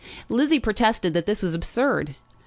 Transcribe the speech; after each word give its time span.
Lizzie 0.29 0.59
protested 0.59 1.13
that 1.13 1.27
this 1.27 1.43
was 1.43 1.53
absurd. 1.53 2.15